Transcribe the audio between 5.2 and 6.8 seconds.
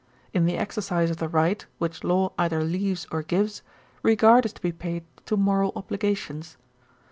to moral obligations.